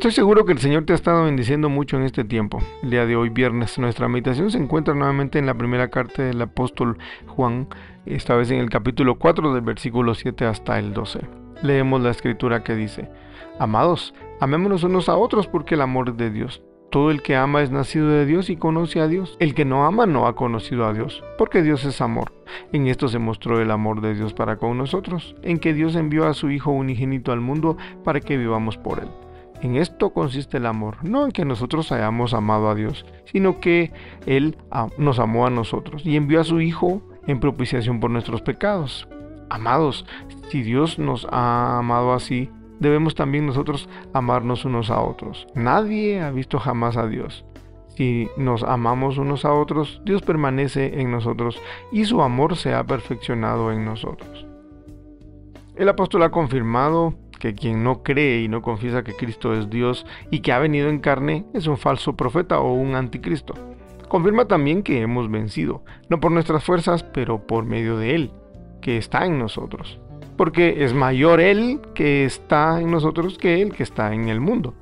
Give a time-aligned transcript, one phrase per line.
[0.00, 2.58] Estoy seguro que el Señor te ha estado bendiciendo mucho en este tiempo.
[2.82, 6.40] El día de hoy, viernes, nuestra meditación se encuentra nuevamente en la primera carta del
[6.40, 7.68] apóstol Juan,
[8.06, 11.20] esta vez en el capítulo 4 del versículo 7 hasta el 12.
[11.62, 13.10] Leemos la escritura que dice,
[13.58, 16.62] Amados, amémonos unos a otros porque el amor es de Dios.
[16.90, 19.36] Todo el que ama es nacido de Dios y conoce a Dios.
[19.38, 22.32] El que no ama no ha conocido a Dios, porque Dios es amor.
[22.72, 26.26] En esto se mostró el amor de Dios para con nosotros, en que Dios envió
[26.26, 29.10] a su Hijo unigénito al mundo para que vivamos por él.
[29.62, 33.92] En esto consiste el amor, no en que nosotros hayamos amado a Dios, sino que
[34.26, 34.56] Él
[34.96, 39.06] nos amó a nosotros y envió a su Hijo en propiciación por nuestros pecados.
[39.50, 40.06] Amados,
[40.48, 45.46] si Dios nos ha amado así, debemos también nosotros amarnos unos a otros.
[45.54, 47.44] Nadie ha visto jamás a Dios.
[47.96, 51.60] Si nos amamos unos a otros, Dios permanece en nosotros
[51.92, 54.46] y su amor se ha perfeccionado en nosotros.
[55.76, 60.06] El apóstol ha confirmado que quien no cree y no confiesa que Cristo es Dios
[60.30, 63.54] y que ha venido en carne es un falso profeta o un anticristo.
[64.08, 68.30] Confirma también que hemos vencido, no por nuestras fuerzas, pero por medio de Él,
[68.80, 69.98] que está en nosotros.
[70.36, 74.74] Porque es mayor Él que está en nosotros que Él que está en el mundo.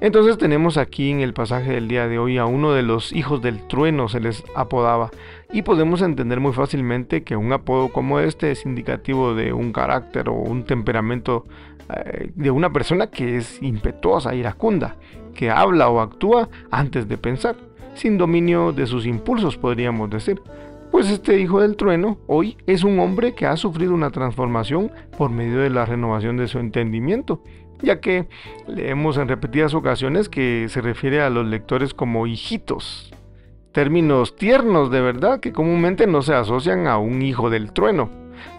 [0.00, 3.40] Entonces tenemos aquí en el pasaje del día de hoy a uno de los hijos
[3.40, 5.10] del trueno, se les apodaba,
[5.52, 10.28] y podemos entender muy fácilmente que un apodo como este es indicativo de un carácter
[10.28, 11.46] o un temperamento
[11.94, 14.96] eh, de una persona que es impetuosa, iracunda,
[15.34, 17.56] que habla o actúa antes de pensar,
[17.94, 20.42] sin dominio de sus impulsos podríamos decir.
[20.90, 25.28] Pues este hijo del trueno hoy es un hombre que ha sufrido una transformación por
[25.28, 27.42] medio de la renovación de su entendimiento
[27.84, 28.26] ya que
[28.66, 33.12] leemos en repetidas ocasiones que se refiere a los lectores como hijitos,
[33.72, 38.08] términos tiernos de verdad que comúnmente no se asocian a un hijo del trueno.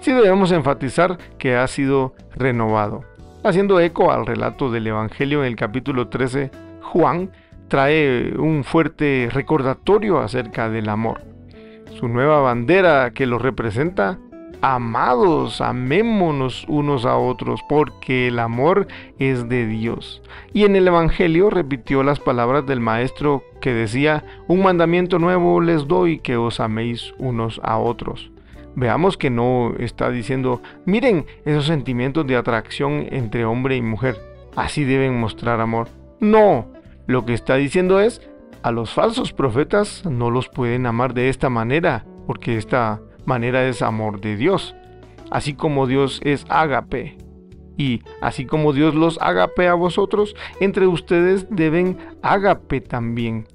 [0.00, 3.04] Sí debemos enfatizar que ha sido renovado.
[3.44, 6.50] Haciendo eco al relato del Evangelio en el capítulo 13,
[6.82, 7.30] Juan
[7.68, 11.22] trae un fuerte recordatorio acerca del amor.
[11.98, 14.18] Su nueva bandera que lo representa
[14.66, 18.86] Amados, amémonos unos a otros, porque el amor
[19.18, 20.22] es de Dios.
[20.54, 25.86] Y en el Evangelio repitió las palabras del Maestro que decía, un mandamiento nuevo les
[25.86, 28.30] doy, que os améis unos a otros.
[28.74, 34.16] Veamos que no está diciendo, miren esos sentimientos de atracción entre hombre y mujer,
[34.56, 35.88] así deben mostrar amor.
[36.20, 36.72] No,
[37.06, 38.26] lo que está diciendo es,
[38.62, 43.82] a los falsos profetas no los pueden amar de esta manera, porque esta manera es
[43.82, 44.74] amor de Dios,
[45.30, 47.16] así como Dios es ágape.
[47.76, 53.48] Y así como Dios los agape a vosotros, entre ustedes deben ágape también.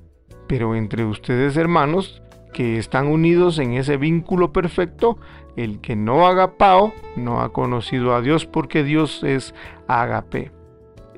[0.48, 2.22] Pero entre ustedes hermanos,
[2.54, 5.18] que están unidos en ese vínculo perfecto,
[5.56, 9.54] el que no agapao no ha conocido a Dios porque Dios es
[9.88, 10.52] ágape.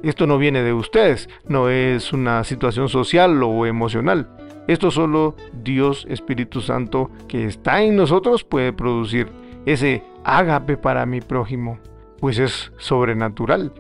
[0.04, 4.30] Esto no viene de ustedes, no es una situación social o emocional.
[4.68, 9.30] Esto solo Dios Espíritu Santo que está en nosotros puede producir
[9.66, 11.80] ese ágape para mi prójimo,
[12.20, 13.74] pues es sobrenatural.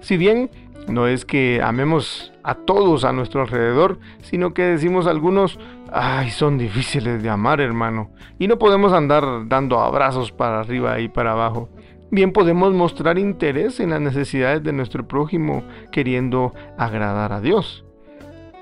[0.00, 0.50] Si bien
[0.86, 5.58] no es que amemos a todos a nuestro alrededor, sino que decimos algunos,
[5.92, 11.08] ay, son difíciles de amar, hermano, y no podemos andar dando abrazos para arriba y
[11.08, 11.68] para abajo.
[12.10, 17.84] Bien podemos mostrar interés en las necesidades de nuestro prójimo queriendo agradar a Dios.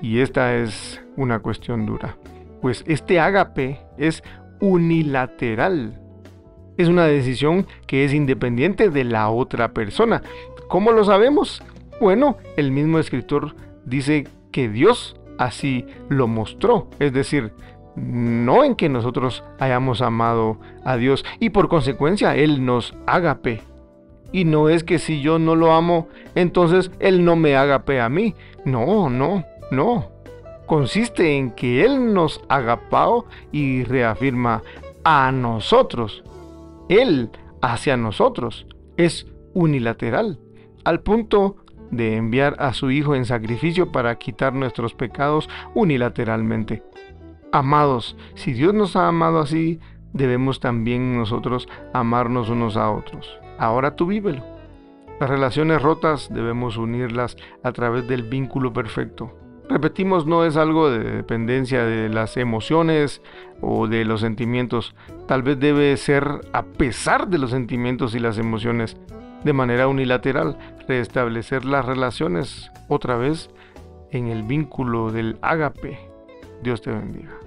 [0.01, 2.15] Y esta es una cuestión dura,
[2.61, 4.23] pues este ágape es
[4.61, 5.99] unilateral.
[6.77, 10.21] Es una decisión que es independiente de la otra persona.
[10.67, 11.63] ¿Cómo lo sabemos?
[11.99, 13.55] Bueno, el mismo escritor
[13.85, 17.51] dice que Dios así lo mostró, es decir,
[17.95, 23.61] no en que nosotros hayamos amado a Dios y por consecuencia Él nos agape.
[24.31, 28.09] Y no es que si yo no lo amo, entonces Él no me agape a
[28.09, 28.35] mí.
[28.65, 29.45] No, no.
[29.69, 30.11] No,
[30.67, 34.61] consiste en que Él nos agapao y reafirma
[35.03, 36.23] a nosotros.
[36.89, 37.31] Él
[37.61, 38.67] hacia nosotros
[38.97, 40.39] es unilateral,
[40.83, 41.55] al punto
[41.89, 46.83] de enviar a su Hijo en sacrificio para quitar nuestros pecados unilateralmente.
[47.53, 48.17] amados.
[48.35, 49.79] Si Dios nos ha amado así,
[50.11, 53.39] debemos también nosotros amarnos unos a otros.
[53.57, 54.43] Ahora tú vívelo.
[55.19, 59.31] Las relaciones rotas debemos unirlas a través del vínculo perfecto.
[59.69, 63.21] Repetimos, no es algo de dependencia de las emociones
[63.61, 64.95] o de los sentimientos.
[65.27, 68.95] Tal vez debe ser a pesar de los sentimientos y las emociones,
[69.43, 73.49] de manera unilateral, restablecer las relaciones otra vez
[74.11, 75.99] en el vínculo del ágape.
[76.63, 77.46] Dios te bendiga.